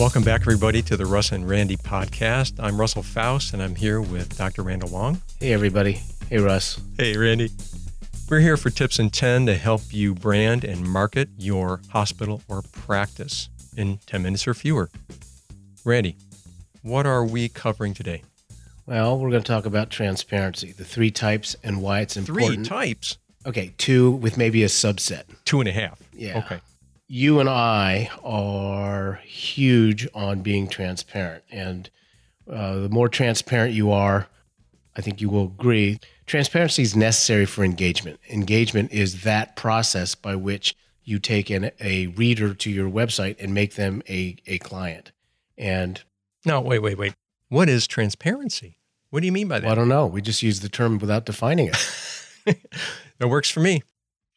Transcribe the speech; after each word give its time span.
Welcome 0.00 0.22
back, 0.22 0.40
everybody, 0.40 0.80
to 0.80 0.96
the 0.96 1.04
Russ 1.04 1.30
and 1.30 1.46
Randy 1.46 1.76
podcast. 1.76 2.54
I'm 2.58 2.80
Russell 2.80 3.02
Faust, 3.02 3.52
and 3.52 3.62
I'm 3.62 3.74
here 3.74 4.00
with 4.00 4.34
Dr. 4.38 4.62
Randall 4.62 4.88
Wong. 4.88 5.20
Hey, 5.38 5.52
everybody. 5.52 6.00
Hey, 6.30 6.38
Russ. 6.38 6.80
Hey, 6.96 7.14
Randy. 7.18 7.50
We're 8.30 8.40
here 8.40 8.56
for 8.56 8.70
tips 8.70 8.98
and 8.98 9.12
10 9.12 9.44
to 9.44 9.56
help 9.56 9.82
you 9.90 10.14
brand 10.14 10.64
and 10.64 10.88
market 10.88 11.28
your 11.36 11.82
hospital 11.90 12.40
or 12.48 12.62
practice 12.72 13.50
in 13.76 13.98
10 14.06 14.22
minutes 14.22 14.48
or 14.48 14.54
fewer. 14.54 14.88
Randy, 15.84 16.16
what 16.80 17.04
are 17.04 17.22
we 17.22 17.50
covering 17.50 17.92
today? 17.92 18.22
Well, 18.86 19.18
we're 19.18 19.28
going 19.28 19.42
to 19.42 19.52
talk 19.52 19.66
about 19.66 19.90
transparency, 19.90 20.72
the 20.72 20.86
three 20.86 21.10
types, 21.10 21.56
and 21.62 21.82
why 21.82 22.00
it's 22.00 22.16
important. 22.16 22.54
Three 22.54 22.64
types? 22.64 23.18
Okay, 23.44 23.74
two 23.76 24.12
with 24.12 24.38
maybe 24.38 24.62
a 24.62 24.68
subset. 24.68 25.24
Two 25.44 25.60
and 25.60 25.68
a 25.68 25.72
half. 25.72 26.02
Yeah. 26.14 26.38
Okay. 26.38 26.60
You 27.12 27.40
and 27.40 27.48
I 27.48 28.08
are 28.22 29.14
huge 29.24 30.06
on 30.14 30.42
being 30.42 30.68
transparent. 30.68 31.42
And 31.50 31.90
uh, 32.48 32.78
the 32.78 32.88
more 32.88 33.08
transparent 33.08 33.74
you 33.74 33.90
are, 33.90 34.28
I 34.96 35.00
think 35.00 35.20
you 35.20 35.28
will 35.28 35.46
agree, 35.46 35.98
transparency 36.26 36.82
is 36.82 36.94
necessary 36.94 37.46
for 37.46 37.64
engagement. 37.64 38.20
Engagement 38.28 38.92
is 38.92 39.24
that 39.24 39.56
process 39.56 40.14
by 40.14 40.36
which 40.36 40.76
you 41.02 41.18
take 41.18 41.50
in 41.50 41.72
a 41.80 42.06
reader 42.06 42.54
to 42.54 42.70
your 42.70 42.88
website 42.88 43.34
and 43.40 43.52
make 43.52 43.74
them 43.74 44.04
a, 44.08 44.36
a 44.46 44.58
client. 44.58 45.10
And 45.58 46.00
no, 46.46 46.60
wait, 46.60 46.78
wait, 46.78 46.96
wait. 46.96 47.14
What 47.48 47.68
is 47.68 47.88
transparency? 47.88 48.76
What 49.10 49.18
do 49.18 49.26
you 49.26 49.32
mean 49.32 49.48
by 49.48 49.58
that? 49.58 49.64
Well, 49.64 49.72
I 49.72 49.74
don't 49.74 49.88
know. 49.88 50.06
We 50.06 50.22
just 50.22 50.44
use 50.44 50.60
the 50.60 50.68
term 50.68 50.98
without 50.98 51.26
defining 51.26 51.72
it. 51.74 52.56
that 53.18 53.26
works 53.26 53.50
for 53.50 53.58
me. 53.58 53.82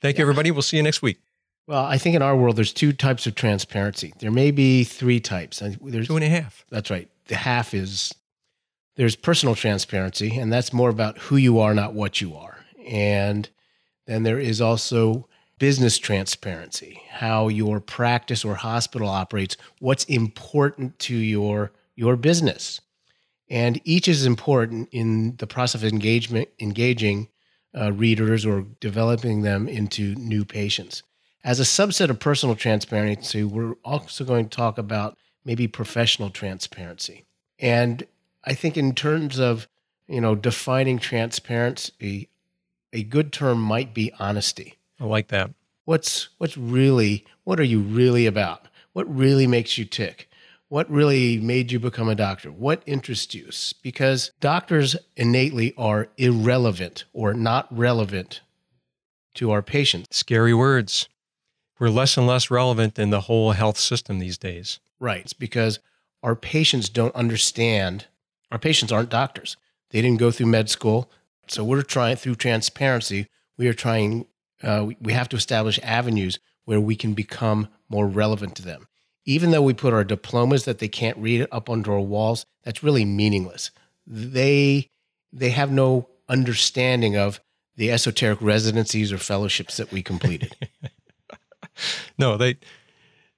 Thank 0.01 0.17
you, 0.17 0.23
everybody. 0.23 0.49
We'll 0.49 0.63
see 0.63 0.77
you 0.77 0.83
next 0.83 1.03
week. 1.03 1.19
Well, 1.65 1.85
I 1.85 1.97
think 1.97 2.15
in 2.15 2.21
our 2.21 2.35
world, 2.35 2.57
there's 2.57 2.73
two 2.73 2.91
types 2.91 3.25
of 3.25 3.35
transparency. 3.35 4.13
There 4.19 4.31
may 4.31 4.51
be 4.51 4.83
three 4.83 5.19
types. 5.21 5.59
There's 5.81 6.07
two 6.07 6.15
and 6.15 6.25
a 6.25 6.29
half. 6.29 6.65
That's 6.69 6.89
right. 6.89 7.09
The 7.27 7.35
half 7.37 7.73
is 7.73 8.13
there's 8.95 9.15
personal 9.15 9.55
transparency, 9.55 10.37
and 10.37 10.51
that's 10.51 10.73
more 10.73 10.89
about 10.89 11.17
who 11.17 11.37
you 11.37 11.59
are, 11.59 11.73
not 11.73 11.93
what 11.93 12.19
you 12.19 12.35
are. 12.35 12.57
And 12.85 13.49
then 14.07 14.23
there 14.23 14.39
is 14.39 14.59
also 14.59 15.27
business 15.57 15.97
transparency, 15.97 17.01
how 17.09 17.47
your 17.47 17.79
practice 17.79 18.43
or 18.43 18.55
hospital 18.55 19.07
operates, 19.07 19.55
what's 19.79 20.03
important 20.05 20.99
to 20.99 21.15
your 21.15 21.71
your 21.95 22.17
business. 22.17 22.81
And 23.49 23.79
each 23.85 24.07
is 24.07 24.25
important 24.25 24.89
in 24.91 25.35
the 25.37 25.47
process 25.47 25.81
of 25.83 25.87
engagement, 25.87 26.49
engaging 26.59 27.29
uh, 27.79 27.93
readers 27.93 28.45
or 28.45 28.65
developing 28.79 29.43
them 29.43 29.69
into 29.69 30.15
new 30.15 30.43
patients. 30.43 31.03
As 31.43 31.59
a 31.59 31.63
subset 31.63 32.09
of 32.09 32.19
personal 32.19 32.55
transparency, 32.55 33.43
we're 33.43 33.75
also 33.83 34.23
going 34.23 34.47
to 34.47 34.55
talk 34.55 34.77
about 34.77 35.17
maybe 35.43 35.67
professional 35.67 36.29
transparency. 36.29 37.25
And 37.59 38.03
I 38.45 38.53
think 38.53 38.77
in 38.77 38.95
terms 38.95 39.39
of, 39.39 39.67
you 40.07 40.21
know, 40.21 40.35
defining 40.35 40.99
transparency, 40.99 42.29
a 42.93 43.03
good 43.03 43.33
term 43.33 43.59
might 43.59 43.93
be 43.93 44.13
honesty. 44.19 44.75
I 45.01 45.05
like 45.05 45.27
that. 45.29 45.49
What's 45.83 46.29
what's 46.37 46.55
really 46.55 47.25
what 47.43 47.59
are 47.59 47.63
you 47.63 47.81
really 47.81 48.25
about? 48.25 48.69
What 48.93 49.13
really 49.13 49.47
makes 49.47 49.77
you 49.77 49.83
tick? 49.83 50.29
What 50.69 50.89
really 50.89 51.39
made 51.39 51.71
you 51.73 51.79
become 51.79 52.07
a 52.07 52.15
doctor? 52.15 52.51
What 52.51 52.83
interests 52.85 53.35
you? 53.35 53.49
Because 53.81 54.31
doctors 54.39 54.95
innately 55.17 55.73
are 55.77 56.07
irrelevant 56.17 57.03
or 57.11 57.33
not 57.33 57.67
relevant 57.75 58.41
to 59.35 59.51
our 59.51 59.61
patients. 59.61 60.15
Scary 60.15 60.53
words 60.53 61.09
we're 61.83 61.89
less 61.89 62.15
and 62.15 62.25
less 62.25 62.49
relevant 62.49 62.97
in 62.97 63.09
the 63.09 63.19
whole 63.19 63.51
health 63.51 63.77
system 63.77 64.19
these 64.19 64.37
days. 64.37 64.79
Right. 65.01 65.19
It's 65.19 65.33
because 65.33 65.79
our 66.23 66.33
patients 66.33 66.87
don't 66.87 67.13
understand. 67.13 68.05
Our 68.53 68.57
patients 68.57 68.93
aren't 68.93 69.09
doctors. 69.09 69.57
They 69.89 70.01
didn't 70.01 70.21
go 70.21 70.31
through 70.31 70.45
med 70.45 70.69
school. 70.69 71.11
So 71.49 71.61
we're 71.61 71.81
trying 71.81 72.15
through 72.15 72.35
transparency. 72.35 73.27
We 73.57 73.67
are 73.67 73.73
trying. 73.73 74.27
Uh, 74.63 74.91
we 75.01 75.11
have 75.11 75.27
to 75.27 75.35
establish 75.35 75.77
avenues 75.83 76.39
where 76.63 76.79
we 76.79 76.95
can 76.95 77.13
become 77.15 77.67
more 77.89 78.07
relevant 78.07 78.55
to 78.55 78.61
them. 78.61 78.87
Even 79.25 79.51
though 79.51 79.61
we 79.61 79.73
put 79.73 79.93
our 79.93 80.05
diplomas 80.05 80.63
that 80.63 80.79
they 80.79 80.87
can't 80.87 81.17
read 81.17 81.45
up 81.51 81.69
onto 81.69 81.91
our 81.91 81.99
walls, 81.99 82.45
that's 82.63 82.81
really 82.81 83.03
meaningless. 83.03 83.71
They 84.07 84.89
they 85.33 85.49
have 85.49 85.69
no 85.69 86.07
understanding 86.29 87.17
of 87.17 87.41
the 87.75 87.91
esoteric 87.91 88.41
residencies 88.41 89.11
or 89.11 89.17
fellowships 89.17 89.75
that 89.75 89.91
we 89.91 90.01
completed. 90.01 90.55
no, 92.17 92.37
they 92.37 92.57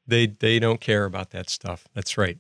they 0.08 0.28
they 0.28 0.60
don't 0.60 0.82
care 0.82 1.06
about 1.06 1.32
that 1.32 1.50
stuff. 1.50 1.88
That's 1.94 2.18
right. 2.18 2.38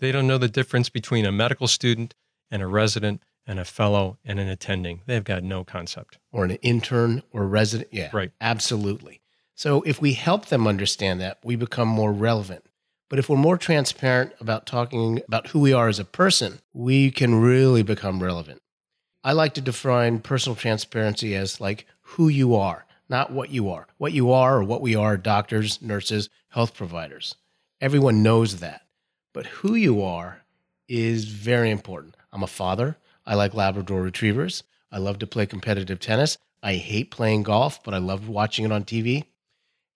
They 0.00 0.12
don't 0.12 0.26
know 0.26 0.38
the 0.38 0.48
difference 0.48 0.88
between 0.88 1.26
a 1.26 1.32
medical 1.32 1.66
student 1.66 2.14
and 2.50 2.62
a 2.62 2.66
resident 2.66 3.22
and 3.46 3.58
a 3.58 3.64
fellow 3.64 4.18
and 4.24 4.38
an 4.38 4.48
attending. 4.48 5.00
They've 5.06 5.24
got 5.24 5.42
no 5.42 5.64
concept. 5.64 6.18
Or 6.30 6.44
an 6.44 6.52
intern 6.62 7.22
or 7.32 7.46
resident. 7.46 7.88
Yeah. 7.92 8.10
Right. 8.12 8.30
Absolutely. 8.40 9.22
So 9.54 9.82
if 9.82 10.00
we 10.00 10.12
help 10.12 10.46
them 10.46 10.68
understand 10.68 11.20
that, 11.20 11.38
we 11.42 11.56
become 11.56 11.88
more 11.88 12.12
relevant. 12.12 12.64
But 13.08 13.18
if 13.18 13.28
we're 13.28 13.36
more 13.36 13.56
transparent 13.56 14.32
about 14.38 14.66
talking 14.66 15.22
about 15.26 15.48
who 15.48 15.60
we 15.60 15.72
are 15.72 15.88
as 15.88 15.98
a 15.98 16.04
person, 16.04 16.60
we 16.74 17.10
can 17.10 17.40
really 17.40 17.82
become 17.82 18.22
relevant. 18.22 18.60
I 19.24 19.32
like 19.32 19.54
to 19.54 19.60
define 19.60 20.20
personal 20.20 20.54
transparency 20.54 21.34
as 21.34 21.60
like 21.60 21.86
who 22.02 22.28
you 22.28 22.54
are 22.54 22.84
not 23.08 23.32
what 23.32 23.50
you 23.50 23.70
are. 23.70 23.86
What 23.96 24.12
you 24.12 24.32
are 24.32 24.58
or 24.58 24.64
what 24.64 24.82
we 24.82 24.94
are 24.94 25.16
doctors, 25.16 25.80
nurses, 25.80 26.28
health 26.48 26.74
providers. 26.74 27.34
Everyone 27.80 28.22
knows 28.22 28.60
that. 28.60 28.82
But 29.32 29.46
who 29.46 29.74
you 29.74 30.02
are 30.02 30.42
is 30.88 31.24
very 31.24 31.70
important. 31.70 32.16
I'm 32.32 32.42
a 32.42 32.48
father. 32.48 32.96
I 33.26 33.34
like 33.34 33.54
Labrador 33.54 34.02
retrievers. 34.02 34.62
I 34.90 34.98
love 34.98 35.18
to 35.20 35.26
play 35.26 35.46
competitive 35.46 36.00
tennis. 36.00 36.38
I 36.62 36.74
hate 36.74 37.10
playing 37.10 37.44
golf, 37.44 37.82
but 37.84 37.94
I 37.94 37.98
love 37.98 38.28
watching 38.28 38.64
it 38.64 38.72
on 38.72 38.84
TV. 38.84 39.24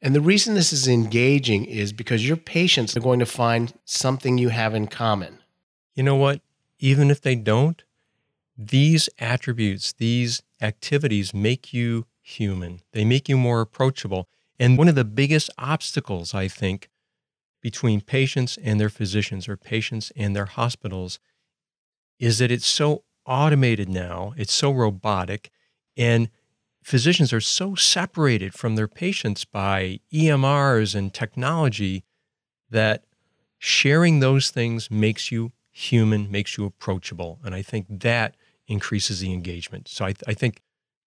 And 0.01 0.15
the 0.15 0.21
reason 0.21 0.55
this 0.55 0.73
is 0.73 0.89
engaging 0.89 1.65
is 1.65 1.93
because 1.93 2.27
your 2.27 2.37
patients 2.37 2.97
are 2.97 3.01
going 3.01 3.21
to 3.21 3.27
find 3.27 3.73
something 3.85 4.37
you 4.37 4.49
have 4.51 4.75
in 4.75 4.89
common. 4.89 5.39
You 5.95 6.03
know 6.03 6.17
what? 6.17 6.41
Even 6.79 7.11
if 7.11 7.21
they 7.21 7.37
don't, 7.37 7.83
these 8.59 9.09
attributes, 9.19 9.93
these 9.93 10.43
activities 10.61 11.33
make 11.33 11.73
you 11.73 12.07
human. 12.23 12.81
They 12.93 13.05
make 13.05 13.29
you 13.29 13.37
more 13.37 13.61
approachable. 13.61 14.29
And 14.59 14.79
one 14.79 14.89
of 14.89 14.95
the 14.95 15.05
biggest 15.05 15.51
obstacles, 15.59 16.35
I 16.35 16.49
think, 16.49 16.89
between 17.61 18.01
patients 18.01 18.59
and 18.63 18.81
their 18.81 18.89
physicians 18.89 19.49
or 19.49 19.57
patients 19.57 20.13
and 20.17 20.35
their 20.35 20.47
hospitals 20.47 21.19
is 22.19 22.39
that 22.39 22.51
it's 22.51 22.67
so 22.67 23.05
automated 23.27 23.89
now, 23.89 24.35
it's 24.37 24.53
so 24.53 24.71
robotic, 24.71 25.51
and 25.97 26.29
physicians 26.83 27.33
are 27.33 27.41
so 27.41 27.75
separated 27.75 28.55
from 28.55 28.77
their 28.77 28.89
patients 28.89 29.45
by 29.45 30.01
EMRs 30.13 30.95
and 30.95 31.15
technology 31.15 32.05
that 32.71 33.05
sharing 33.59 34.21
those 34.21 34.51
things 34.51 34.91
makes 34.91 35.31
you 35.31 35.53
human, 35.71 36.31
makes 36.31 36.57
you 36.57 36.65
approachable. 36.65 37.39
And 37.45 37.55
I 37.55 37.63
think 37.63 37.87
that 37.89 38.37
increases 38.67 39.21
the 39.21 39.33
engagement. 39.33 39.89
So 39.89 40.07
I, 40.07 40.15
I 40.27 40.35
think 40.35 40.61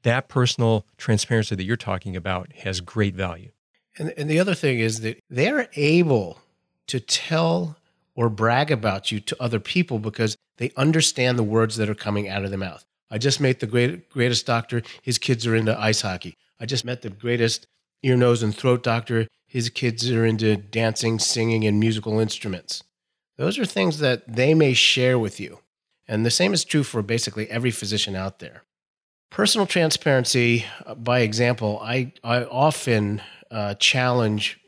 that 0.05 0.29
personal 0.29 0.85
transparency 0.97 1.55
that 1.55 1.63
you're 1.63 1.75
talking 1.75 2.15
about 2.15 2.53
has 2.53 2.79
great 2.79 3.15
value. 3.15 3.49
And, 3.97 4.13
and 4.17 4.29
the 4.29 4.39
other 4.39 4.53
thing 4.53 4.79
is 4.79 5.01
that 5.01 5.19
they're 5.29 5.67
able 5.75 6.39
to 6.87 6.99
tell 6.99 7.77
or 8.15 8.29
brag 8.29 8.71
about 8.71 9.11
you 9.11 9.19
to 9.19 9.35
other 9.41 9.59
people 9.59 9.99
because 9.99 10.37
they 10.57 10.71
understand 10.77 11.37
the 11.37 11.43
words 11.43 11.75
that 11.77 11.89
are 11.89 11.95
coming 11.95 12.29
out 12.29 12.43
of 12.43 12.51
their 12.51 12.59
mouth. 12.59 12.85
I 13.11 13.17
just 13.17 13.41
met 13.41 13.59
the 13.59 13.67
great, 13.67 14.09
greatest 14.09 14.45
doctor. 14.45 14.83
His 15.01 15.17
kids 15.17 15.45
are 15.47 15.55
into 15.55 15.77
ice 15.79 16.01
hockey. 16.01 16.37
I 16.59 16.65
just 16.65 16.85
met 16.85 17.01
the 17.01 17.09
greatest 17.09 17.67
ear, 18.03 18.15
nose, 18.15 18.43
and 18.43 18.55
throat 18.55 18.83
doctor. 18.83 19.27
His 19.47 19.69
kids 19.69 20.09
are 20.11 20.25
into 20.25 20.55
dancing, 20.55 21.19
singing, 21.19 21.65
and 21.65 21.79
musical 21.79 22.19
instruments. 22.19 22.83
Those 23.37 23.57
are 23.57 23.65
things 23.65 23.99
that 23.99 24.23
they 24.27 24.53
may 24.53 24.73
share 24.73 25.19
with 25.19 25.39
you. 25.39 25.59
And 26.07 26.25
the 26.25 26.31
same 26.31 26.53
is 26.53 26.63
true 26.63 26.83
for 26.83 27.01
basically 27.01 27.49
every 27.49 27.71
physician 27.71 28.15
out 28.15 28.39
there. 28.39 28.63
Personal 29.29 29.67
transparency, 29.67 30.65
uh, 30.85 30.95
by 30.95 31.19
example, 31.19 31.79
I, 31.83 32.13
I 32.23 32.43
often 32.43 33.21
uh, 33.51 33.75
challenge 33.75 34.59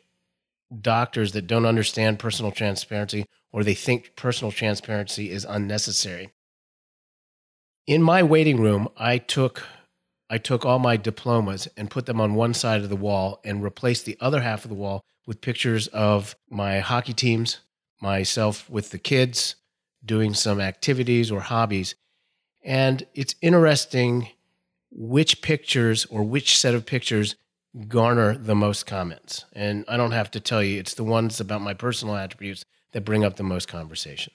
doctors 0.81 1.31
that 1.31 1.48
don't 1.48 1.65
understand 1.65 2.19
personal 2.19 2.51
transparency 2.51 3.25
or 3.51 3.63
they 3.63 3.74
think 3.74 4.15
personal 4.15 4.51
transparency 4.51 5.31
is 5.31 5.45
unnecessary. 5.45 6.30
In 7.86 8.01
my 8.01 8.21
waiting 8.24 8.59
room, 8.59 8.89
I 8.98 9.18
took 9.18 9.63
I 10.30 10.38
took 10.38 10.65
all 10.65 10.77
my 10.77 10.98
diplomas 10.98 11.69
and 11.77 11.89
put 11.89 12.06
them 12.06 12.19
on 12.19 12.36
one 12.36 12.54
side 12.54 12.81
of 12.81 12.89
the 12.89 12.98
wall 12.98 13.39
and 13.45 13.63
replaced 13.63 14.06
the 14.06 14.18
other 14.19 14.42
half 14.42 14.65
of 14.65 14.69
the 14.69 14.75
wall 14.75 15.01
with 15.25 15.39
pictures 15.39 15.88
of 15.88 16.36
my 16.50 16.80
hockey 16.80 17.13
teams, 17.13 17.59
myself 18.01 18.69
with 18.69 18.89
the 18.89 18.98
kids, 18.98 19.56
doing 20.04 20.33
some 20.33 20.59
activities 20.59 21.31
or 21.31 21.39
hobbies. 21.39 21.95
And 22.62 23.07
it's 23.13 23.36
interesting 23.42 24.27
which 24.92 25.42
pictures 25.42 26.06
or 26.06 26.24
which 26.24 26.57
set 26.57 26.74
of 26.74 26.86
pictures 26.86 27.36
garner 27.88 28.38
the 28.38 28.56
most 28.56 28.86
comments. 28.86 29.45
And 29.54 29.86
I 29.88 29.98
don't 29.98 30.12
have 30.12 30.31
to 30.31 30.39
tell 30.39 30.63
you, 30.63 30.80
it's 30.80 30.94
the 30.94 31.04
ones 31.04 31.39
about 31.39 31.62
my 31.62 31.74
personal 31.74 32.16
attributes 32.16 32.66
that 32.94 33.01
bring 33.01 33.24
up 33.24 33.36
the 33.36 33.44
most 33.44 33.68
conversation. 33.68 34.34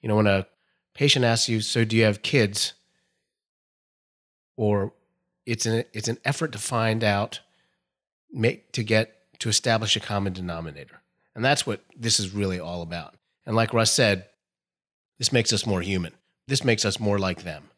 You 0.00 0.08
know, 0.08 0.16
when 0.16 0.26
a 0.26 0.46
patient 0.94 1.24
asks 1.24 1.48
you, 1.48 1.60
"So 1.60 1.84
do 1.84 1.96
you 1.96 2.04
have 2.04 2.22
kids?" 2.22 2.74
or 4.56 4.92
it's 5.46 5.64
an 5.64 5.84
it's 5.92 6.08
an 6.08 6.18
effort 6.24 6.52
to 6.52 6.58
find 6.58 7.02
out 7.02 7.40
make 8.30 8.72
to 8.72 8.82
get 8.82 9.16
to 9.40 9.48
establish 9.48 9.96
a 9.96 10.00
common 10.00 10.32
denominator. 10.32 11.00
And 11.34 11.44
that's 11.44 11.66
what 11.66 11.82
this 11.96 12.20
is 12.20 12.30
really 12.30 12.60
all 12.60 12.82
about. 12.82 13.14
And 13.46 13.56
like 13.56 13.72
Russ 13.72 13.90
said, 13.90 14.26
this 15.18 15.32
makes 15.32 15.52
us 15.52 15.66
more 15.66 15.80
human. 15.80 16.12
This 16.46 16.62
makes 16.62 16.84
us 16.84 17.00
more 17.00 17.18
like 17.18 17.42
them. 17.42 17.69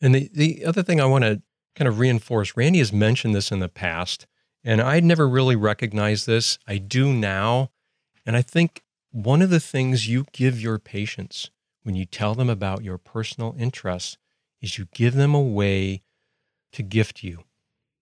And 0.00 0.14
the, 0.14 0.30
the 0.32 0.64
other 0.64 0.82
thing 0.82 1.00
I 1.00 1.06
want 1.06 1.24
to 1.24 1.42
kind 1.74 1.88
of 1.88 1.98
reinforce, 1.98 2.56
Randy 2.56 2.78
has 2.78 2.92
mentioned 2.92 3.34
this 3.34 3.52
in 3.52 3.60
the 3.60 3.68
past, 3.68 4.26
and 4.64 4.80
I'd 4.80 5.04
never 5.04 5.28
really 5.28 5.56
recognized 5.56 6.26
this. 6.26 6.58
I 6.66 6.78
do 6.78 7.12
now. 7.12 7.70
And 8.26 8.36
I 8.36 8.42
think 8.42 8.82
one 9.12 9.42
of 9.42 9.50
the 9.50 9.60
things 9.60 10.08
you 10.08 10.26
give 10.32 10.60
your 10.60 10.78
patients 10.78 11.50
when 11.82 11.94
you 11.94 12.04
tell 12.04 12.34
them 12.34 12.50
about 12.50 12.84
your 12.84 12.98
personal 12.98 13.54
interests 13.58 14.18
is 14.60 14.78
you 14.78 14.86
give 14.92 15.14
them 15.14 15.34
a 15.34 15.40
way 15.40 16.02
to 16.72 16.82
gift 16.82 17.22
you. 17.22 17.44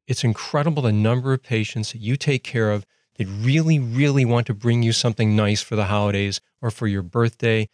It's 0.06 0.25
incredible 0.25 0.83
the 0.83 0.93
number 0.93 1.33
of 1.33 1.43
patients 1.43 1.93
that 1.93 2.00
you 2.00 2.17
take 2.17 2.43
care 2.43 2.73
of 2.73 2.85
that 3.17 3.27
really, 3.27 3.79
really 3.79 4.25
want 4.25 4.47
to 4.47 4.55
bring 4.55 4.83
you 4.83 4.93
something 4.93 5.37
nice 5.37 5.61
for 5.61 5.77
the 5.77 5.87
holidays 5.87 6.41
or 6.61 6.71
for 6.71 6.87
your 6.87 7.03
birthday. 7.03 7.69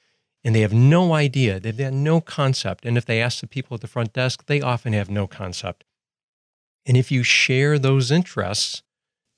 And 0.44 0.54
they 0.54 0.60
have 0.60 0.74
no 0.74 1.14
idea, 1.14 1.58
they've 1.58 1.76
got 1.76 1.94
no 1.94 2.20
concept. 2.20 2.84
And 2.84 2.98
if 2.98 3.06
they 3.06 3.22
ask 3.22 3.40
the 3.40 3.46
people 3.46 3.74
at 3.74 3.80
the 3.80 3.86
front 3.86 4.12
desk, 4.12 4.44
they 4.46 4.60
often 4.60 4.92
have 4.92 5.08
no 5.08 5.26
concept. 5.26 5.84
And 6.86 6.96
if 6.96 7.10
you 7.10 7.22
share 7.22 7.78
those 7.78 8.10
interests, 8.10 8.82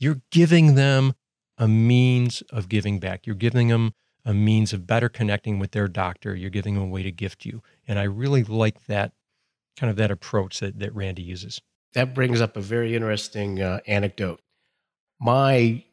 you're 0.01 0.23
giving 0.33 0.75
them 0.75 1.15
a 1.59 1.69
means 1.69 2.43
of 2.51 2.69
giving 2.69 2.99
back. 2.99 3.27
You're 3.27 3.37
giving 3.37 3.69
them 3.69 3.95
a 4.25 4.35
means 4.35 4.73
of 4.73 4.87
better 4.87 5.09
connecting 5.09 5.61
with 5.61 5.71
their 5.71 5.87
doctor. 5.87 6.35
You're 6.35 6.51
giving 6.51 6.75
them 6.75 6.83
a 6.83 6.89
way 6.89 7.05
to 7.05 7.13
gift 7.13 7.47
you. 7.47 7.63
And 7.87 7.99
I 7.99 8.03
really 8.03 8.43
like 8.43 8.87
that 8.87 9.13
kind 9.77 9.91
of 9.91 9.97
that 9.97 10.11
approach 10.11 10.61
that, 10.61 10.79
that 10.81 10.95
Randy 10.95 11.23
uses. 11.23 11.61
That 11.95 12.15
brings 12.15 12.41
up 12.41 12.57
a 12.57 12.61
very 12.61 12.95
interesting 12.95 13.63
uh, 13.63 13.81
anecdote. 13.87 14.41
My 15.21 15.85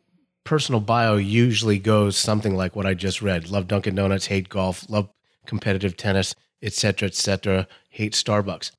personal 0.44 0.81
bio 0.81 1.16
usually 1.16 1.80
goes 1.80 2.18
something 2.18 2.56
like 2.56 2.75
what 2.75 2.86
I 2.86 2.94
just 2.94 3.22
read: 3.22 3.50
love 3.50 3.68
Dunkin' 3.68 3.95
Donuts, 3.95 4.28
hate 4.28 4.50
golf, 4.50 4.90
love 4.90 5.10
competitive 5.45 5.98
tennis, 5.98 6.36
etc., 6.62 7.07
etc., 7.07 7.68
hate 7.90 8.13
Starbucks. 8.13 8.72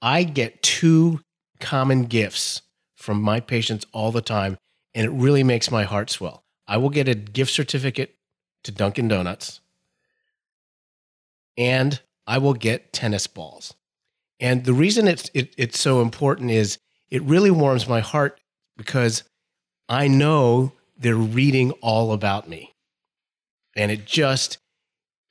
I 0.00 0.24
get 0.24 0.62
two 0.62 1.20
common 1.60 2.04
gifts 2.04 2.62
from 2.96 3.20
my 3.22 3.40
patients 3.40 3.86
all 3.92 4.12
the 4.12 4.20
time, 4.20 4.58
and 4.94 5.06
it 5.06 5.10
really 5.10 5.42
makes 5.42 5.70
my 5.70 5.84
heart 5.84 6.10
swell. 6.10 6.44
I 6.66 6.76
will 6.76 6.90
get 6.90 7.08
a 7.08 7.14
gift 7.14 7.52
certificate 7.52 8.16
to 8.64 8.72
Dunkin' 8.72 9.08
Donuts, 9.08 9.60
and 11.56 12.00
I 12.26 12.38
will 12.38 12.54
get 12.54 12.92
tennis 12.92 13.26
balls. 13.26 13.74
And 14.40 14.64
the 14.64 14.72
reason 14.72 15.06
it's 15.06 15.30
it, 15.34 15.54
it's 15.56 15.78
so 15.78 16.00
important 16.00 16.50
is 16.50 16.78
it 17.10 17.22
really 17.22 17.50
warms 17.50 17.88
my 17.88 18.00
heart 18.00 18.40
because 18.76 19.22
I 19.88 20.08
know 20.08 20.72
they're 21.02 21.14
reading 21.16 21.72
all 21.82 22.12
about 22.12 22.48
me. 22.48 22.74
And 23.76 23.90
it 23.90 24.04
just 24.06 24.58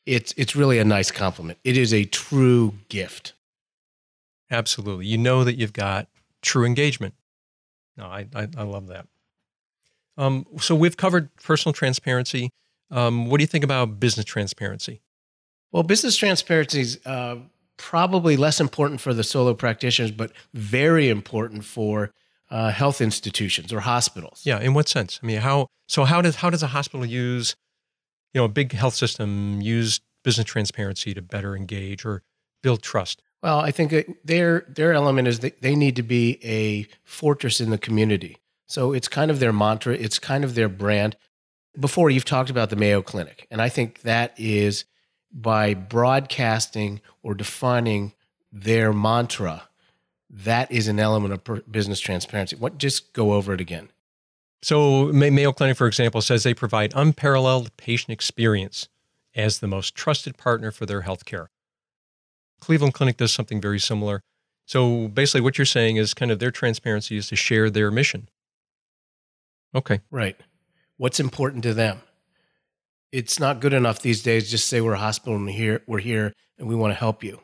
it's 0.05 0.33
it's 0.37 0.55
really 0.55 0.79
a 0.79 0.85
nice 0.85 1.11
compliment. 1.11 1.59
It 1.63 1.77
is 1.77 1.93
a 1.93 2.05
true 2.05 2.75
gift. 2.89 3.33
Absolutely. 4.49 5.05
You 5.05 5.17
know 5.17 5.43
that 5.43 5.57
you've 5.57 5.73
got 5.73 6.07
true 6.41 6.65
engagement. 6.65 7.13
No, 7.97 8.05
I 8.05 8.27
I, 8.35 8.47
I 8.57 8.63
love 8.63 8.87
that. 8.87 9.07
Um, 10.17 10.45
so 10.59 10.75
we've 10.75 10.97
covered 10.97 11.33
personal 11.37 11.73
transparency. 11.73 12.51
Um, 12.89 13.29
what 13.29 13.37
do 13.37 13.43
you 13.43 13.47
think 13.47 13.63
about 13.63 13.99
business 13.99 14.25
transparency? 14.25 15.01
Well, 15.71 15.83
business 15.83 16.17
transparency 16.17 16.81
is 16.81 16.99
uh, 17.05 17.37
probably 17.77 18.35
less 18.35 18.59
important 18.59 18.99
for 18.99 19.13
the 19.13 19.23
solo 19.23 19.53
practitioners, 19.53 20.11
but 20.11 20.31
very 20.53 21.09
important 21.09 21.63
for 21.63 22.11
uh, 22.51 22.69
health 22.69 23.01
institutions 23.01 23.71
or 23.73 23.79
hospitals. 23.79 24.41
Yeah, 24.43 24.59
in 24.59 24.73
what 24.73 24.87
sense? 24.87 25.19
I 25.23 25.25
mean, 25.25 25.37
how 25.37 25.67
so? 25.87 26.03
How 26.03 26.21
does 26.21 26.35
how 26.35 26.49
does 26.49 26.61
a 26.61 26.67
hospital 26.67 27.05
use, 27.05 27.55
you 28.33 28.41
know, 28.41 28.45
a 28.45 28.49
big 28.49 28.73
health 28.73 28.93
system 28.93 29.61
use 29.61 30.01
business 30.23 30.45
transparency 30.45 31.13
to 31.13 31.21
better 31.21 31.55
engage 31.55 32.05
or 32.05 32.21
build 32.61 32.83
trust? 32.83 33.23
Well, 33.41 33.59
I 33.59 33.71
think 33.71 33.95
their 34.23 34.65
their 34.67 34.93
element 34.93 35.27
is 35.27 35.39
that 35.39 35.61
they 35.61 35.75
need 35.75 35.95
to 35.95 36.03
be 36.03 36.39
a 36.43 36.87
fortress 37.03 37.61
in 37.61 37.69
the 37.71 37.77
community. 37.77 38.37
So 38.67 38.93
it's 38.93 39.07
kind 39.07 39.31
of 39.31 39.39
their 39.39 39.53
mantra. 39.53 39.95
It's 39.95 40.19
kind 40.19 40.43
of 40.43 40.53
their 40.55 40.69
brand. 40.69 41.15
Before 41.79 42.09
you've 42.09 42.25
talked 42.25 42.49
about 42.49 42.69
the 42.69 42.75
Mayo 42.75 43.01
Clinic, 43.01 43.47
and 43.49 43.61
I 43.61 43.69
think 43.69 44.01
that 44.01 44.33
is 44.37 44.83
by 45.31 45.73
broadcasting 45.73 46.99
or 47.23 47.33
defining 47.33 48.13
their 48.51 48.91
mantra 48.91 49.69
that 50.31 50.71
is 50.71 50.87
an 50.87 50.99
element 50.99 51.33
of 51.33 51.71
business 51.71 51.99
transparency. 51.99 52.55
What 52.55 52.77
just 52.77 53.11
go 53.13 53.33
over 53.33 53.53
it 53.53 53.61
again? 53.61 53.89
So 54.63 55.07
Mayo 55.07 55.51
Clinic, 55.51 55.75
for 55.75 55.87
example, 55.87 56.21
says 56.21 56.43
they 56.43 56.53
provide 56.53 56.93
unparalleled 56.95 57.75
patient 57.77 58.11
experience 58.11 58.87
as 59.35 59.59
the 59.59 59.67
most 59.67 59.95
trusted 59.95 60.37
partner 60.37 60.71
for 60.71 60.85
their 60.85 61.01
healthcare. 61.01 61.47
Cleveland 62.59 62.93
Clinic 62.93 63.17
does 63.17 63.33
something 63.33 63.59
very 63.59 63.79
similar. 63.79 64.21
So 64.65 65.07
basically, 65.07 65.41
what 65.41 65.57
you're 65.57 65.65
saying 65.65 65.97
is 65.97 66.13
kind 66.13 66.31
of 66.31 66.39
their 66.39 66.51
transparency 66.51 67.17
is 67.17 67.27
to 67.29 67.35
share 67.35 67.69
their 67.69 67.91
mission. 67.91 68.29
Okay. 69.75 70.01
Right. 70.11 70.37
What's 70.97 71.19
important 71.19 71.63
to 71.63 71.73
them? 71.73 72.01
It's 73.11 73.39
not 73.39 73.59
good 73.59 73.73
enough 73.73 74.01
these 74.01 74.21
days 74.21 74.49
just 74.49 74.67
say 74.67 74.79
we're 74.79 74.93
a 74.93 74.99
hospital 74.99 75.35
and 75.35 75.49
here 75.49 75.81
we're 75.87 75.99
here 75.99 76.33
and 76.57 76.67
we 76.67 76.75
want 76.75 76.91
to 76.91 76.99
help 76.99 77.23
you 77.23 77.41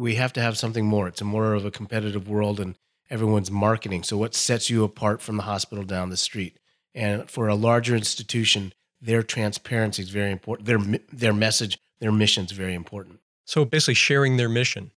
we 0.00 0.14
have 0.14 0.32
to 0.32 0.40
have 0.40 0.56
something 0.56 0.86
more. 0.86 1.06
It's 1.06 1.20
a 1.20 1.24
more 1.24 1.54
of 1.54 1.64
a 1.64 1.70
competitive 1.70 2.28
world 2.28 2.58
and 2.58 2.76
everyone's 3.10 3.50
marketing. 3.50 4.02
So 4.02 4.16
what 4.16 4.34
sets 4.34 4.70
you 4.70 4.82
apart 4.82 5.20
from 5.20 5.36
the 5.36 5.42
hospital 5.42 5.84
down 5.84 6.08
the 6.08 6.16
street? 6.16 6.58
And 6.94 7.30
for 7.30 7.48
a 7.48 7.54
larger 7.54 7.94
institution, 7.94 8.72
their 9.00 9.22
transparency 9.22 10.02
is 10.02 10.10
very 10.10 10.32
important. 10.32 10.66
Their 10.66 10.78
their 11.12 11.32
message, 11.32 11.78
their 12.00 12.12
mission 12.12 12.44
is 12.44 12.52
very 12.52 12.74
important. 12.74 13.20
So 13.44 13.64
basically 13.64 13.94
sharing 13.94 14.36
their 14.36 14.48
mission. 14.48 14.90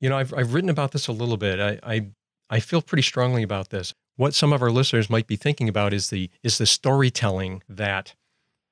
You 0.00 0.08
know, 0.08 0.18
I've 0.18 0.34
I've 0.34 0.54
written 0.54 0.70
about 0.70 0.92
this 0.92 1.06
a 1.06 1.12
little 1.12 1.36
bit. 1.36 1.60
I 1.60 1.78
I, 1.82 2.06
I 2.50 2.60
feel 2.60 2.82
pretty 2.82 3.02
strongly 3.02 3.42
about 3.42 3.70
this. 3.70 3.94
What 4.16 4.34
some 4.34 4.52
of 4.52 4.60
our 4.60 4.70
listeners 4.70 5.08
might 5.08 5.26
be 5.26 5.36
thinking 5.36 5.68
about 5.68 5.94
is 5.94 6.10
the 6.10 6.30
is 6.42 6.58
the 6.58 6.66
storytelling 6.66 7.62
that 7.68 8.14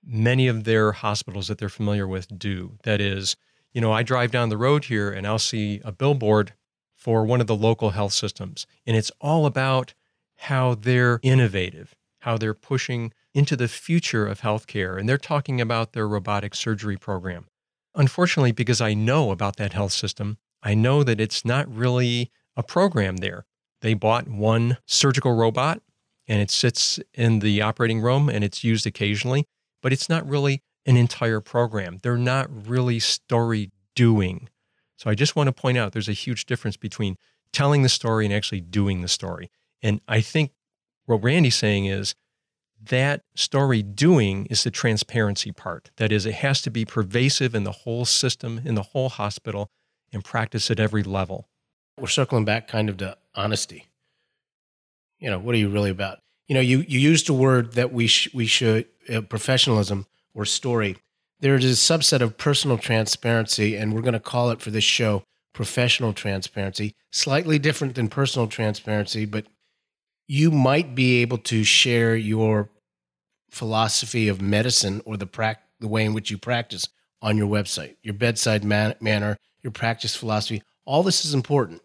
many 0.04 0.48
of 0.48 0.64
their 0.64 0.92
hospitals 0.92 1.48
that 1.48 1.58
they're 1.58 1.68
familiar 1.68 2.06
with 2.06 2.38
do. 2.38 2.78
That 2.84 3.00
is, 3.00 3.36
you 3.72 3.80
know, 3.80 3.92
I 3.92 4.02
drive 4.02 4.30
down 4.30 4.48
the 4.48 4.56
road 4.56 4.86
here 4.86 5.10
and 5.10 5.26
I'll 5.26 5.38
see 5.38 5.80
a 5.84 5.92
billboard 5.92 6.54
for 6.94 7.24
one 7.24 7.40
of 7.40 7.46
the 7.46 7.56
local 7.56 7.90
health 7.90 8.12
systems. 8.12 8.66
And 8.86 8.96
it's 8.96 9.12
all 9.20 9.46
about 9.46 9.94
how 10.36 10.74
they're 10.74 11.20
innovative, 11.22 11.94
how 12.20 12.36
they're 12.36 12.54
pushing 12.54 13.12
into 13.34 13.56
the 13.56 13.68
future 13.68 14.26
of 14.26 14.40
healthcare. 14.40 14.98
And 14.98 15.08
they're 15.08 15.18
talking 15.18 15.60
about 15.60 15.92
their 15.92 16.08
robotic 16.08 16.54
surgery 16.54 16.96
program. 16.96 17.46
Unfortunately, 17.94 18.52
because 18.52 18.80
I 18.80 18.94
know 18.94 19.30
about 19.30 19.56
that 19.56 19.72
health 19.72 19.92
system, 19.92 20.38
I 20.62 20.74
know 20.74 21.02
that 21.04 21.20
it's 21.20 21.44
not 21.44 21.72
really 21.72 22.30
a 22.56 22.62
program 22.62 23.18
there. 23.18 23.46
They 23.80 23.94
bought 23.94 24.28
one 24.28 24.78
surgical 24.86 25.34
robot 25.34 25.80
and 26.26 26.40
it 26.40 26.50
sits 26.50 26.98
in 27.14 27.38
the 27.38 27.62
operating 27.62 28.00
room 28.00 28.28
and 28.28 28.44
it's 28.44 28.64
used 28.64 28.86
occasionally, 28.86 29.46
but 29.82 29.92
it's 29.92 30.08
not 30.08 30.28
really 30.28 30.62
an 30.88 30.96
entire 30.96 31.40
program. 31.40 32.00
They're 32.02 32.16
not 32.16 32.48
really 32.66 32.98
story 32.98 33.70
doing. 33.94 34.48
So 34.96 35.10
I 35.10 35.14
just 35.14 35.36
want 35.36 35.48
to 35.48 35.52
point 35.52 35.76
out 35.76 35.92
there's 35.92 36.08
a 36.08 36.12
huge 36.12 36.46
difference 36.46 36.78
between 36.78 37.18
telling 37.52 37.82
the 37.82 37.90
story 37.90 38.24
and 38.24 38.34
actually 38.34 38.62
doing 38.62 39.02
the 39.02 39.08
story. 39.08 39.50
And 39.82 40.00
I 40.08 40.22
think 40.22 40.52
what 41.04 41.22
Randy's 41.22 41.56
saying 41.56 41.84
is 41.84 42.14
that 42.82 43.22
story 43.34 43.82
doing 43.82 44.46
is 44.46 44.64
the 44.64 44.70
transparency 44.70 45.52
part. 45.52 45.90
That 45.98 46.10
is, 46.10 46.24
it 46.24 46.36
has 46.36 46.62
to 46.62 46.70
be 46.70 46.86
pervasive 46.86 47.54
in 47.54 47.64
the 47.64 47.72
whole 47.72 48.06
system, 48.06 48.62
in 48.64 48.74
the 48.74 48.82
whole 48.82 49.10
hospital, 49.10 49.70
and 50.10 50.24
practice 50.24 50.70
at 50.70 50.80
every 50.80 51.02
level. 51.02 51.48
We're 52.00 52.08
circling 52.08 52.46
back 52.46 52.66
kind 52.66 52.88
of 52.88 52.96
to 52.98 53.18
honesty. 53.34 53.88
You 55.18 55.28
know, 55.28 55.38
what 55.38 55.54
are 55.54 55.58
you 55.58 55.68
really 55.68 55.90
about? 55.90 56.20
You 56.46 56.54
know, 56.54 56.60
you, 56.60 56.84
you 56.88 56.98
used 56.98 57.28
a 57.28 57.34
word 57.34 57.72
that 57.72 57.92
we, 57.92 58.06
sh- 58.06 58.32
we 58.32 58.46
should, 58.46 58.86
uh, 59.12 59.20
professionalism 59.20 60.06
or 60.34 60.44
story. 60.44 60.96
There 61.40 61.54
is 61.54 61.64
a 61.64 61.94
subset 61.94 62.20
of 62.20 62.38
personal 62.38 62.78
transparency, 62.78 63.76
and 63.76 63.94
we're 63.94 64.02
going 64.02 64.12
to 64.12 64.20
call 64.20 64.50
it 64.50 64.60
for 64.60 64.70
this 64.70 64.84
show 64.84 65.22
professional 65.52 66.12
transparency, 66.12 66.94
slightly 67.10 67.58
different 67.58 67.94
than 67.94 68.08
personal 68.08 68.46
transparency, 68.46 69.24
but 69.24 69.46
you 70.28 70.50
might 70.50 70.94
be 70.94 71.20
able 71.20 71.38
to 71.38 71.64
share 71.64 72.14
your 72.14 72.68
philosophy 73.50 74.28
of 74.28 74.40
medicine 74.40 75.00
or 75.04 75.16
the, 75.16 75.26
pra- 75.26 75.58
the 75.80 75.88
way 75.88 76.04
in 76.04 76.14
which 76.14 76.30
you 76.30 76.38
practice 76.38 76.88
on 77.22 77.36
your 77.36 77.48
website, 77.48 77.96
your 78.02 78.14
bedside 78.14 78.62
man- 78.62 78.94
manner, 79.00 79.36
your 79.62 79.72
practice 79.72 80.14
philosophy. 80.14 80.62
All 80.84 81.02
this 81.02 81.24
is 81.24 81.34
important. 81.34 81.82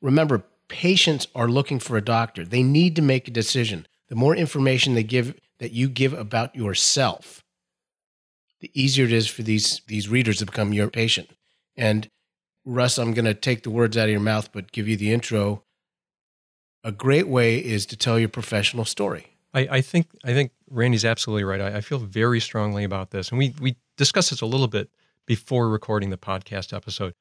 Remember, 0.00 0.44
patients 0.68 1.26
are 1.34 1.48
looking 1.48 1.78
for 1.78 1.96
a 1.96 2.04
doctor. 2.04 2.44
They 2.44 2.62
need 2.62 2.94
to 2.96 3.02
make 3.02 3.26
a 3.26 3.32
decision. 3.32 3.86
The 4.08 4.14
more 4.14 4.36
information 4.36 4.94
they 4.94 5.02
give 5.02 5.34
that 5.58 5.72
you 5.72 5.88
give 5.88 6.12
about 6.12 6.54
yourself, 6.54 7.42
the 8.60 8.70
easier 8.74 9.04
it 9.04 9.12
is 9.12 9.26
for 9.26 9.42
these 9.42 9.82
these 9.86 10.08
readers 10.08 10.38
to 10.38 10.46
become 10.46 10.72
your 10.72 10.88
patient. 10.88 11.30
And 11.76 12.08
Russ, 12.64 12.98
I'm 12.98 13.14
going 13.14 13.24
to 13.24 13.34
take 13.34 13.62
the 13.62 13.70
words 13.70 13.96
out 13.96 14.04
of 14.04 14.10
your 14.10 14.20
mouth, 14.20 14.52
but 14.52 14.72
give 14.72 14.88
you 14.88 14.96
the 14.96 15.12
intro. 15.12 15.62
A 16.84 16.92
great 16.92 17.28
way 17.28 17.58
is 17.58 17.86
to 17.86 17.96
tell 17.96 18.18
your 18.18 18.28
professional 18.28 18.84
story. 18.84 19.26
I, 19.54 19.68
I 19.70 19.80
think 19.80 20.08
I 20.24 20.32
think 20.32 20.52
Randy's 20.70 21.04
absolutely 21.04 21.44
right. 21.44 21.60
I, 21.60 21.78
I 21.78 21.80
feel 21.80 21.98
very 21.98 22.40
strongly 22.40 22.84
about 22.84 23.10
this, 23.10 23.30
and 23.30 23.38
we 23.38 23.54
we 23.60 23.76
discussed 23.96 24.30
this 24.30 24.40
a 24.40 24.46
little 24.46 24.68
bit 24.68 24.90
before 25.26 25.68
recording 25.68 26.10
the 26.10 26.16
podcast 26.16 26.72
episode. 26.74 27.14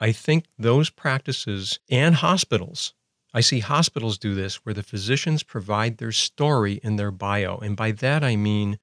I 0.00 0.12
think 0.12 0.44
those 0.58 0.90
practices 0.90 1.80
and 1.90 2.14
hospitals, 2.14 2.94
I 3.34 3.40
see 3.40 3.60
hospitals 3.60 4.16
do 4.16 4.34
this 4.34 4.64
where 4.64 4.74
the 4.74 4.82
physicians 4.82 5.42
provide 5.42 5.98
their 5.98 6.12
story 6.12 6.80
in 6.82 6.96
their 6.96 7.10
bio. 7.10 7.58
And 7.58 7.76
by 7.76 7.90
that, 7.92 8.22
I 8.22 8.36
mean 8.36 8.78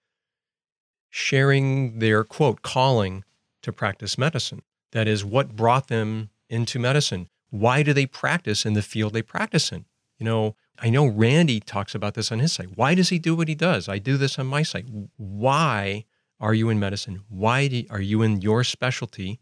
sharing 1.16 2.00
their 2.00 2.26
quote, 2.26 2.62
calling 2.62 3.24
to 3.62 3.72
practice 3.72 4.18
medicine. 4.18 4.62
That 4.92 5.08
is 5.08 5.24
what 5.24 5.56
brought 5.56 5.88
them 5.88 6.30
into 6.50 6.78
medicine. 6.78 7.30
Why 7.52 7.84
do 7.84 7.94
they 7.94 8.06
practice 8.06 8.66
in 8.66 8.74
the 8.74 8.82
field 8.82 9.14
they 9.14 9.22
practice 9.22 9.72
in? 9.72 9.86
You 10.20 10.26
know, 10.26 10.56
I 10.78 10.90
know 10.90 11.06
Randy 11.06 11.62
talks 11.62 11.96
about 11.96 12.16
this 12.16 12.34
on 12.34 12.40
his 12.40 12.52
site. 12.52 12.76
Why 12.76 12.96
does 12.96 13.10
he 13.10 13.18
do 13.18 13.34
what 13.34 13.48
he 13.48 13.56
does? 13.56 13.88
I 13.88 13.98
do 13.98 14.18
this 14.18 14.38
on 14.38 14.48
my 14.48 14.62
site. 14.62 14.88
Why 15.16 16.04
are 16.42 16.54
you 16.54 16.70
in 16.70 16.82
medicine? 16.82 17.24
Why 17.30 17.70
do, 17.70 17.86
are 17.90 18.02
you 18.02 18.22
in 18.22 18.42
your 18.42 18.66
specialty? 18.66 19.40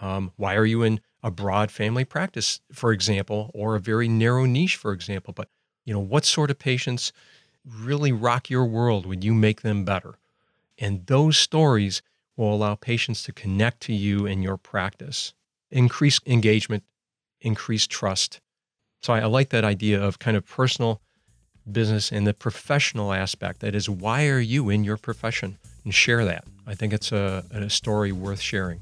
Um, 0.00 0.32
why 0.34 0.56
are 0.56 0.66
you 0.66 0.82
in 0.82 0.98
a 1.22 1.30
broad 1.30 1.70
family 1.70 2.04
practice, 2.04 2.60
for 2.72 2.90
example, 2.90 3.52
or 3.54 3.76
a 3.76 3.80
very 3.80 4.08
narrow 4.08 4.44
niche, 4.44 4.74
for 4.74 4.92
example? 4.92 5.32
But 5.32 5.50
you 5.84 5.94
know, 5.94 6.00
what 6.00 6.24
sort 6.24 6.50
of 6.50 6.58
patients 6.58 7.12
really 7.64 8.10
rock 8.10 8.50
your 8.50 8.64
world 8.64 9.06
when 9.06 9.22
you 9.22 9.34
make 9.34 9.62
them 9.62 9.84
better? 9.84 10.18
And 10.78 11.06
those 11.06 11.38
stories 11.38 12.02
will 12.36 12.54
allow 12.54 12.74
patients 12.74 13.22
to 13.24 13.32
connect 13.32 13.80
to 13.82 13.92
you 13.92 14.26
and 14.26 14.42
your 14.42 14.56
practice, 14.56 15.34
increase 15.70 16.20
engagement, 16.26 16.84
increase 17.40 17.86
trust. 17.86 18.40
So 19.02 19.12
I, 19.12 19.20
I 19.20 19.24
like 19.26 19.50
that 19.50 19.64
idea 19.64 20.02
of 20.02 20.18
kind 20.18 20.36
of 20.36 20.46
personal 20.46 21.00
business 21.70 22.12
and 22.12 22.26
the 22.26 22.34
professional 22.34 23.12
aspect. 23.12 23.60
That 23.60 23.74
is, 23.74 23.88
why 23.88 24.28
are 24.28 24.40
you 24.40 24.70
in 24.70 24.84
your 24.84 24.96
profession? 24.96 25.58
And 25.84 25.94
share 25.94 26.24
that. 26.24 26.44
I 26.66 26.74
think 26.74 26.92
it's 26.92 27.12
a, 27.12 27.44
a 27.52 27.70
story 27.70 28.12
worth 28.12 28.40
sharing. 28.40 28.80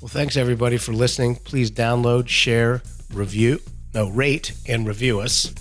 Well, 0.00 0.08
thanks 0.08 0.36
everybody 0.36 0.78
for 0.78 0.92
listening. 0.92 1.36
Please 1.36 1.70
download, 1.70 2.28
share, 2.28 2.82
review, 3.12 3.60
no, 3.94 4.10
rate 4.10 4.52
and 4.68 4.86
review 4.86 5.20
us 5.20 5.54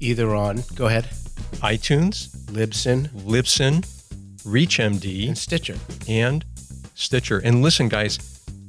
either 0.00 0.34
on, 0.34 0.62
go 0.74 0.86
ahead, 0.86 1.04
iTunes, 1.60 2.28
Libsyn, 2.46 3.08
Libsyn, 3.10 3.84
ReachMD, 4.44 5.28
and 5.28 5.38
Stitcher. 5.38 5.76
And 6.08 6.44
Stitcher. 6.94 7.38
And 7.38 7.62
listen, 7.62 7.88
guys, 7.88 8.18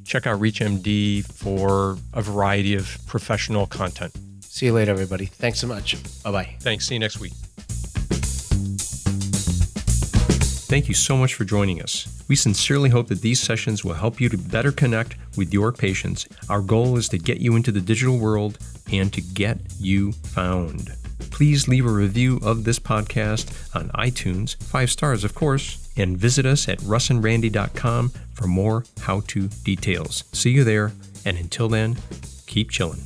check 0.06 0.28
out 0.28 0.40
ReachMD 0.40 1.26
for 1.26 1.98
a 2.14 2.22
variety 2.22 2.76
of 2.76 2.98
professional 3.08 3.66
content. 3.68 4.14
See 4.42 4.68
you 4.68 4.74
later, 4.74 4.92
everybody. 4.92 5.26
Thanks 5.26 5.60
so 5.60 5.68
much. 5.68 5.98
Bye 6.24 6.32
bye. 6.32 6.56
Thanks. 6.60 6.88
See 6.88 6.96
you 6.96 7.00
next 7.00 7.20
week. 7.20 7.34
Thank 10.74 10.88
you 10.88 10.96
so 10.96 11.16
much 11.16 11.36
for 11.36 11.44
joining 11.44 11.82
us. 11.84 12.08
We 12.28 12.36
sincerely 12.36 12.90
hope 12.90 13.08
that 13.10 13.22
these 13.22 13.40
sessions 13.40 13.84
will 13.84 13.94
help 13.94 14.20
you 14.20 14.30
to 14.30 14.38
better 14.38 14.72
connect 14.72 15.18
with 15.38 15.54
your 15.54 15.72
patients. 15.72 16.28
Our 16.50 16.62
goal 16.62 16.98
is 16.98 17.10
to 17.10 17.20
get 17.20 17.40
you 17.40 17.56
into 17.56 17.72
the 17.72 17.82
digital 17.82 18.18
world 18.18 18.58
and 18.92 19.14
to 19.14 19.22
get 19.22 19.60
you 19.80 20.14
found. 20.14 20.92
Please 21.34 21.68
leave 21.68 21.88
a 21.88 21.92
review 21.92 22.40
of 22.44 22.64
this 22.64 22.78
podcast 22.78 23.52
on 23.76 23.90
iTunes, 23.90 24.56
five 24.64 24.92
stars, 24.92 25.24
of 25.24 25.34
course, 25.34 25.90
and 25.98 26.16
visit 26.16 26.46
us 26.46 26.70
at 26.70 26.78
russandrandy.com 26.82 28.10
for 28.34 28.46
more 28.46 28.86
how 29.02 29.22
to 29.22 29.48
details. 29.48 30.26
See 30.32 30.52
you 30.52 30.64
there, 30.64 30.92
and 31.26 31.36
until 31.36 31.70
then, 31.70 31.98
keep 32.46 32.70
chilling. 32.70 33.02